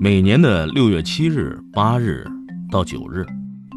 [0.00, 2.24] 每年的六月七日、八日
[2.70, 3.26] 到九日，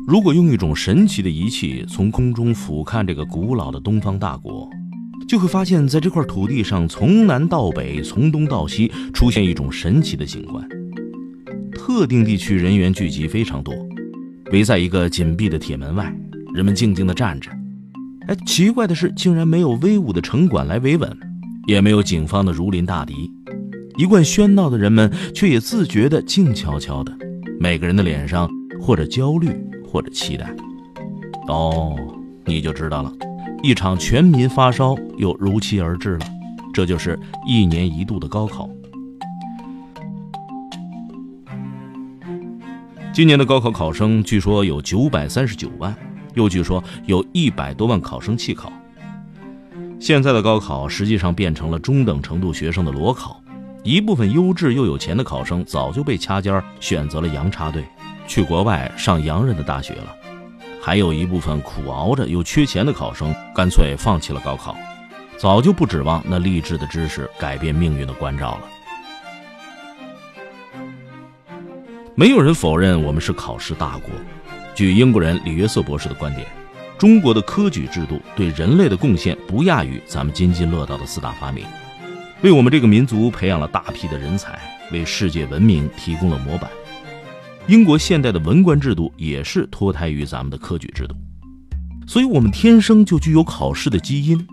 [0.08, 4.70] 如果用一种神奇的仪器从空中俯瞰这个古老的东方大国，
[5.28, 10.64] 就会发现，在这块土地上，从南到北，从东到西，出现一种神奇的景观。
[11.74, 13.74] 特定地区人员聚集非常多，
[14.52, 16.16] 围在一个紧闭的铁门外，
[16.54, 17.50] 人们静静地站着。
[18.28, 21.18] 哎，奇怪的是，竟然没有威武的城管来维稳，
[21.66, 23.32] 也没有警方的如临大敌。
[23.98, 27.12] 一贯喧闹的人们，却也自觉地静悄悄的。
[27.60, 29.50] 每个人的脸上，或者焦虑，
[29.86, 30.54] 或者期待。
[31.48, 31.96] 哦，
[32.46, 33.12] 你就知道了，
[33.62, 36.26] 一场全民发烧又如期而至了。
[36.74, 38.70] 这就是一年一度的高考。
[43.14, 45.94] 今年的高考考生据说有九百三十九万，
[46.34, 48.72] 又据说有一百多万考生弃考。
[50.00, 53.44] 现在的高考实际上变成了中等程度学生的裸考。
[53.84, 57.84] 一部分优质又有钱的考生早就被掐尖儿选择了洋插队，
[58.28, 60.16] 去国外上洋人的大学了；
[60.80, 64.78] 还有一部分苦熬着又缺钱的考生，干脆放弃了高考，
[65.36, 68.62] 早就不指望那励志的知识改变命运的关照了。
[72.14, 74.12] 没有人否认我们是考试大国。
[74.76, 76.48] 据英国人李约瑟博士的观点，
[77.00, 81.66] 中国的科举制度对人类的贡献不亚于咱们津津乐道的四大发明。
[82.44, 84.60] 为我们这个民族培养了大批的人才，
[84.92, 86.70] 为世界文明提供了模板。
[87.68, 91.16] 英国现代的文官制度也是脱胎于咱们的科举制度，
[92.08, 94.44] 所以我们天生就具有考试的基因。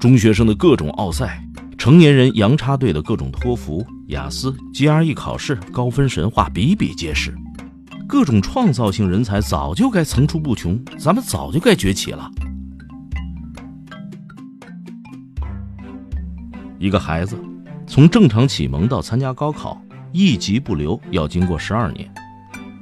[0.00, 7.34] 中学生的各种奥赛，成年人洋插队的各种托福、雅思、GRE 考试，高分神话比比皆是。
[8.08, 12.30] 各种创造性人才早就该层出不穷，咱们早就该崛起了。
[16.78, 17.38] 一个孩子，
[17.86, 19.80] 从正常启蒙到参加高考，
[20.12, 22.06] 一级不留要经过十二年；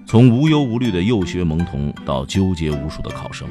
[0.04, 3.46] 从无忧无虑的幼学懵童到纠结无数的考生，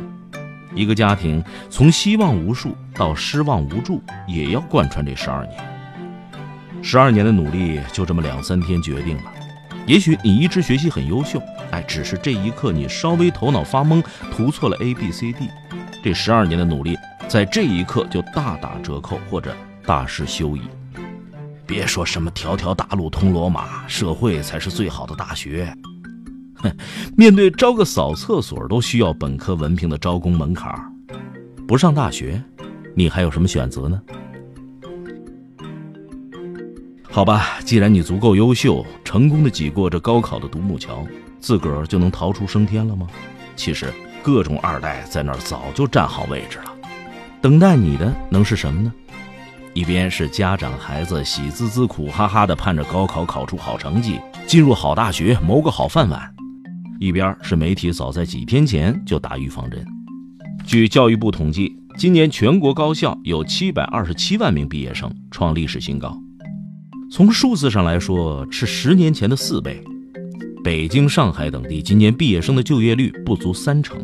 [0.75, 5.57] 一个家庭从希望无数到失望无助，也要贯穿这十二年。
[6.81, 9.23] 十二年的努力就这么两三天决定了。
[9.85, 14.03] 也许你一直学习很优秀，哎，只是这一刻你稍微头脑发懵，
[14.33, 15.47] 涂错了 A B C D，
[16.03, 16.97] 这十二年的努力
[17.29, 19.55] 在这一刻就大打折扣，或者。
[19.85, 20.61] 大势休矣，
[21.65, 25.75] 别说什么条条大路通罗马，社会才是最好的大学。
[26.55, 26.71] 哼，
[27.17, 30.73] 面对招个扫厕所都需要本科文凭的招工门槛，
[31.67, 32.41] 不上大学，
[32.95, 34.01] 你还有什么选择呢？
[37.09, 41.05] 好吧，既然你足够优秀，成功的挤过这高考的独木桥，
[41.39, 43.05] 自个儿就能逃出升天了吗？
[43.57, 46.73] 其实，各种二代在那儿早就站好位置了，
[47.41, 48.91] 等待你的能是什么呢？
[49.73, 56.19] 一边是家长孩子喜滋滋、苦哈哈的盼着高考考出好成绩，进入好大学，谋个好饭碗；
[56.99, 59.83] 一边是媒体早在几天前就打预防针。
[60.63, 66.15] 据教育部统计，今年全国高校有七百二十七万名毕业生，创历史新高。
[67.11, 69.83] 从数字上来说，是十年前的四倍。
[70.63, 73.97] 北京、上海等地今年毕业生的就业率不足三成。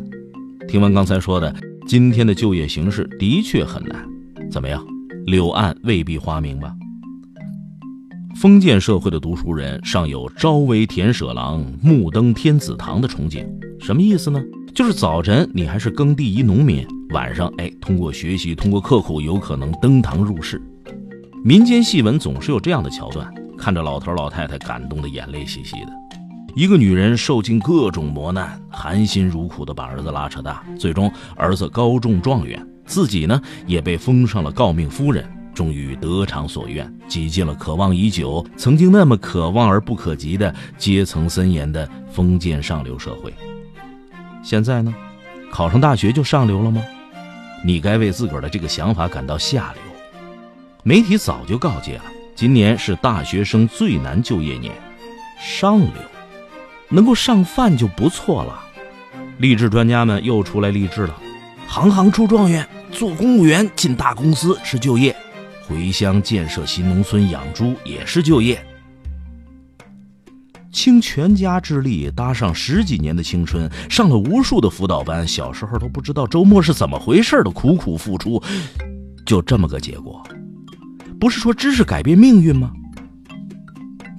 [0.68, 1.56] 听完刚才说的，
[1.88, 4.04] 今天的就业形势的确很难。
[4.52, 4.84] 怎么样？
[5.30, 6.74] 柳暗未必花明吧。
[8.36, 13.46] 封建社会的读书人尚有朝为田舍郎，暮登天子堂的憧憬，
[13.80, 14.42] 什么意思呢？
[14.74, 20.60] 就是早晨你还是耕地一农民，晚上哎，通过学习，通过刻苦，有可能登堂入室。
[21.46, 25.92] 民间戏文总是有这样的桥段，看着老头老太太感动的眼泪兮兮的。
[26.56, 32.66] 一个女人受尽各种磨难，含辛茹苦的把儿子拉扯大，最终儿子高中状元。
[32.90, 35.24] 自己呢也被封上了诰命夫人，
[35.54, 43.32] 终于得偿所愿，挤进了渴望已久、曾经那么渴望而不可及的阶层森严的封建上流社会。
[44.44, 44.92] 现在呢，
[45.52, 46.82] 考上大学就上流了吗？
[47.64, 49.84] 你该为自个儿的这个想法感到下流。
[50.82, 52.06] 媒体早就告诫了，
[52.36, 54.74] 今年是大学生最难就业年。
[55.40, 55.92] 上流，
[56.90, 58.60] 能够上饭就不错了。
[59.38, 61.16] 励志专家们又出来励志了，
[61.68, 62.68] 行行出状元。
[62.92, 65.16] 做公务员进大公司是就业，
[65.64, 68.64] 回乡建设新农村养猪也是就业。
[70.72, 78.42] 倾全家之力搭上十几年的青春，上了无数的辅导班，小时候都不知道周末是怎么回事的苦苦付出，
[79.26, 80.24] 就这么个结果。
[81.20, 82.72] 不是说知识改变命运吗？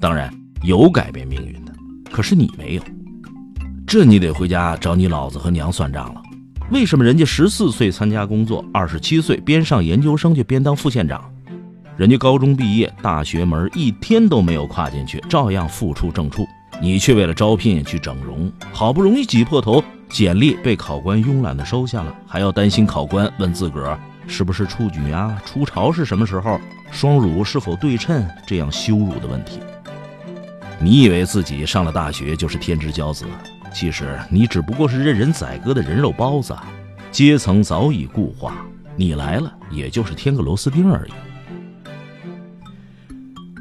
[0.00, 0.32] 当然
[0.62, 1.72] 有改变命运的，
[2.10, 2.82] 可是你没有，
[3.86, 6.22] 这你得回家找你老子和娘算账了。
[6.70, 11.20] 为什么人家十四岁参加工作，二十七岁边上研究生就边当副县长？
[11.96, 16.46] 人家高中毕业，大学门一天都没有跨进去，照样复出正处。
[16.80, 26.60] 你却为了招聘去整容，好不容易挤破头，简历被考官慵懒的收下了，还要担心考官问自个儿是不是处女啊，初潮是什么时候，
[26.92, 29.58] 双乳是否对称这样羞辱的问题。
[30.80, 33.26] 你以为自己上了大学就是天之骄子，
[33.72, 36.54] 其实你只不过是任人宰割的人肉包子，
[37.10, 38.56] 阶层早已固化，
[38.96, 41.10] 你来了也就是添个螺丝钉而已。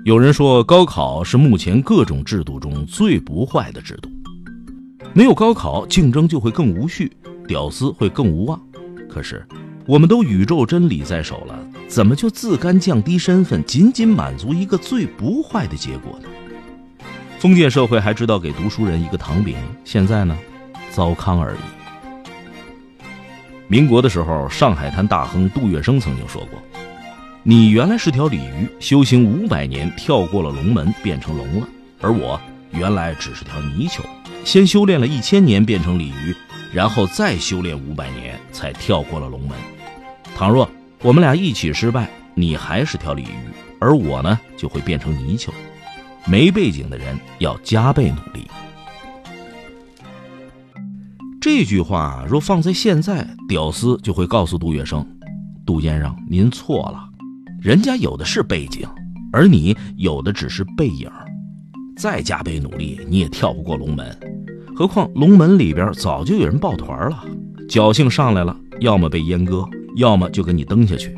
[0.06, 4.10] 有人说，高考是目前各种制度中最不坏的制度。
[5.14, 7.12] 没有高考，竞争就会更无序，
[7.48, 8.60] 屌丝会更无望。
[9.10, 9.46] 可是，
[9.86, 16.29] 我们都宇宙真理在手了，怎么就自甘降低身份，仅仅满足一个最不坏的结果呢？
[17.40, 19.56] 封建社会还知道给读书人一个糖饼，
[19.86, 20.38] 现在呢，
[20.92, 21.58] 糟糠而已。
[23.70, 26.62] 民国的时候，上海滩大亨杜月笙曾经说过。
[27.42, 31.68] 你原来是条鲤鱼，修行五百年，跳过了龙门，变成龙了；
[32.02, 32.38] 而我
[32.72, 34.04] 原来只是条泥鳅，
[34.44, 36.36] 先修炼了一千年变成鲤鱼，
[36.74, 39.58] 然后再修炼五百年才跳过了龙门。
[40.36, 40.70] 倘若
[41.02, 43.48] 我们俩一起失败，你还是条鲤鱼，
[43.80, 45.54] 而我呢就会变成泥鳅。
[46.26, 48.46] 没背景的人要加倍努力。
[51.42, 55.06] 这句话若放在现在，屌丝就会告诉杜月笙
[55.66, 57.08] ：“杜先生，您错了。”
[57.62, 58.88] 人家有的是背景，
[59.32, 61.10] 而你有的只是背影。
[61.98, 64.18] 再加倍努力，你也跳不过龙门。
[64.76, 67.26] 何况龙门里边早就有人抱团了，
[67.70, 69.66] 侥幸上来了，要么被阉割，
[69.98, 71.18] 要么就给你蹬下去。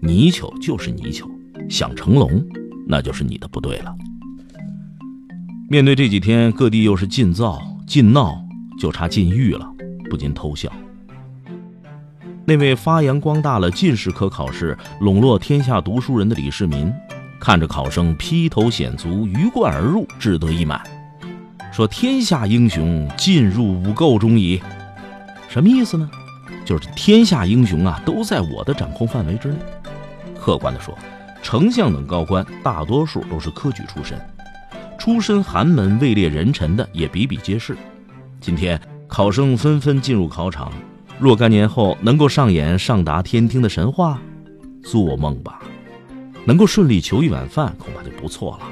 [0.00, 1.26] 泥鳅就是泥鳅，
[1.68, 2.42] 想成龙，
[2.86, 3.94] 那就是你的不对了。
[5.72, 8.38] 面对这几天各地又是禁造禁闹，
[8.78, 9.66] 就差禁欲了，
[10.10, 10.70] 不禁偷笑。
[12.44, 16.92] 那位发扬光大了进士科考试，笼络天下读书人的李世民，
[17.40, 20.78] 看着考生披头显足，鱼贯而入，志得意满，
[21.72, 24.60] 说：“天下英雄尽入吾彀中矣。”
[25.48, 26.06] 什么意思呢？
[26.66, 29.56] 就是天下英雄啊，都在我的掌控范围之内。
[30.38, 30.94] 客观的说，
[31.42, 34.20] 丞相等高官大多数都是科举出身，
[35.02, 37.76] 出身寒门、位列人臣的也比比皆是。
[38.40, 40.72] 今天考生纷纷进入考场。
[41.18, 44.22] 若干年后能够上演上达天听的神话，
[44.84, 45.60] 做梦吧！
[46.44, 48.68] 能够顺利求一碗饭，恐怕就不错了。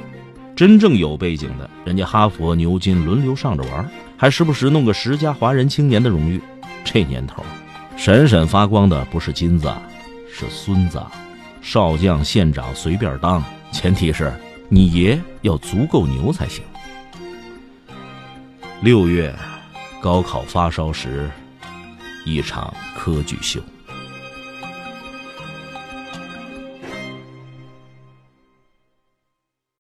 [0.54, 6.40] 真正有背景的，人家哈佛、牛津轮流上着玩，还时不时弄个十佳华人青年的荣誉。
[6.84, 7.42] 这年头，
[7.96, 9.68] 闪闪发光的不是金子，
[10.32, 11.02] 是孙子。
[11.60, 13.42] 少将、县长随便当，
[13.72, 14.32] 前提是
[14.72, 16.62] 你爷要足够牛才行。
[18.80, 19.34] 六月，
[20.00, 21.28] 高考发烧时。
[22.24, 23.60] 一场科举秀。